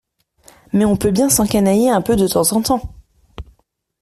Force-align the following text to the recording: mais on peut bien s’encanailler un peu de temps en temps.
mais 0.73 0.83
on 0.83 0.97
peut 0.97 1.11
bien 1.11 1.29
s’encanailler 1.29 1.91
un 1.91 2.01
peu 2.01 2.15
de 2.15 2.27
temps 2.27 2.53
en 2.53 2.63
temps. 2.63 2.95